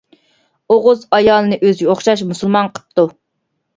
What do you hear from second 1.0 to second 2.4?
ئايالىنى ئۆزىگە ئوخشاش